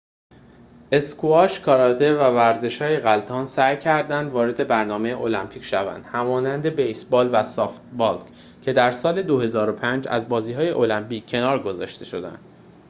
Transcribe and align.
اسکواش 0.91 1.59
کاراته 1.59 2.13
و 2.15 2.19
ورزش‌های 2.23 2.99
غلتان 2.99 3.45
سعی 3.47 3.77
کردند 3.77 4.31
وارد 4.31 4.67
برنامه 4.67 5.09
المپیک 5.09 5.63
شوند 5.65 6.05
همانند 6.05 6.65
بیس 6.65 7.05
بال 7.05 7.29
و 7.33 7.43
سافت 7.43 7.81
بالکه 7.97 8.73
در 8.73 8.91
سال 8.91 9.21
۲۰۰۵ 9.21 10.07
از 10.07 10.29
بازی 10.29 10.53
های 10.53 10.69
المپیک 10.69 11.31
کنار 11.31 11.63
گذاشته 11.63 12.05
شدند 12.05 12.39